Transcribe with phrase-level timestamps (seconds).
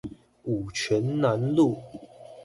[0.45, 1.77] 五權南路